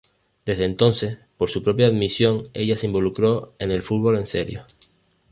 Desde 0.47 0.65
entonces, 0.65 1.19
por 1.37 1.51
su 1.51 1.61
propia 1.61 1.85
admisión, 1.85 2.41
ella 2.55 2.75
se 2.75 2.87
involucró 2.87 3.53
de 3.59 3.79
fútbol 3.83 4.17
en 4.17 4.25
serio. 4.25 4.65